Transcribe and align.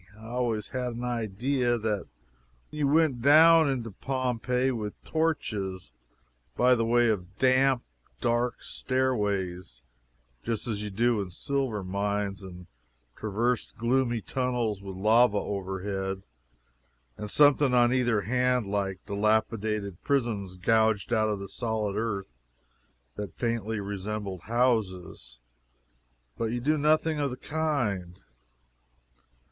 I 0.17 0.25
always 0.29 0.69
had 0.69 0.93
an 0.95 1.03
idea 1.03 1.77
that 1.77 2.07
you 2.71 2.87
went 2.87 3.21
down 3.21 3.69
into 3.69 3.91
Pompeii 3.91 4.71
with 4.71 4.99
torches, 5.03 5.91
by 6.57 6.73
the 6.73 6.83
way 6.83 7.09
of 7.09 7.37
damp, 7.37 7.83
dark 8.19 8.63
stairways, 8.63 9.83
just 10.41 10.65
as 10.67 10.81
you 10.81 10.89
do 10.89 11.21
in 11.21 11.29
silver 11.29 11.83
mines, 11.83 12.41
and 12.41 12.65
traversed 13.15 13.77
gloomy 13.77 14.21
tunnels 14.21 14.81
with 14.81 14.95
lava 14.95 15.37
overhead 15.37 16.23
and 17.15 17.29
something 17.29 17.71
on 17.75 17.93
either 17.93 18.21
hand 18.21 18.65
like 18.71 19.05
dilapidated 19.05 20.01
prisons 20.01 20.55
gouged 20.55 21.13
out 21.13 21.29
of 21.29 21.37
the 21.39 21.47
solid 21.47 21.95
earth, 21.95 22.33
that 23.17 23.35
faintly 23.35 23.79
resembled 23.79 24.41
houses. 24.45 25.37
But 26.39 26.45
you 26.45 26.59
do 26.59 26.75
nothing 26.75 27.17
the 27.17 27.37
kind. 27.37 28.19